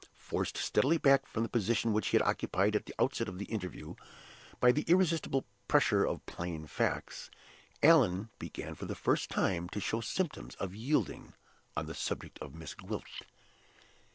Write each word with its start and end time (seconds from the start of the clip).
Forced 0.17 0.57
steadily 0.57 0.97
back 0.97 1.27
from 1.27 1.43
the 1.43 1.49
position 1.49 1.93
which 1.93 2.07
he 2.07 2.17
had 2.17 2.25
occupied 2.25 2.75
at 2.75 2.87
the 2.87 2.95
outset 2.97 3.27
of 3.29 3.37
the 3.37 3.45
interview, 3.45 3.93
by 4.59 4.71
the 4.71 4.81
irresistible 4.87 5.45
pressure 5.67 6.05
of 6.05 6.25
plain 6.25 6.65
facts, 6.65 7.29
Allan 7.83 8.31
began 8.39 8.73
for 8.73 8.85
the 8.87 8.95
first 8.95 9.29
time 9.29 9.69
to 9.69 9.79
show 9.79 10.01
symptoms 10.01 10.55
of 10.55 10.73
yielding 10.73 11.35
on 11.77 11.85
the 11.85 11.93
subject 11.93 12.39
of 12.39 12.55
Miss 12.55 12.73
Gwilt. 12.73 13.03